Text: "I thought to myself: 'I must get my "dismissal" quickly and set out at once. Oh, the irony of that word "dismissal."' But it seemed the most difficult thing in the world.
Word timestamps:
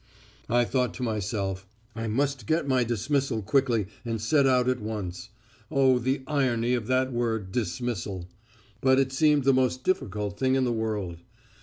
"I 0.49 0.63
thought 0.65 0.95
to 0.95 1.03
myself: 1.03 1.67
'I 1.95 2.07
must 2.07 2.47
get 2.47 2.67
my 2.67 2.83
"dismissal" 2.83 3.43
quickly 3.43 3.85
and 4.03 4.19
set 4.19 4.47
out 4.47 4.67
at 4.67 4.79
once. 4.81 5.29
Oh, 5.69 5.99
the 5.99 6.23
irony 6.25 6.73
of 6.73 6.87
that 6.87 7.13
word 7.13 7.51
"dismissal."' 7.51 8.27
But 8.81 8.97
it 8.97 9.11
seemed 9.13 9.43
the 9.43 9.53
most 9.53 9.83
difficult 9.83 10.39
thing 10.39 10.55
in 10.55 10.63
the 10.63 10.73
world. 10.73 11.19